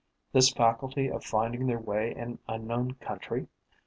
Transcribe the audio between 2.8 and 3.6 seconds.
country?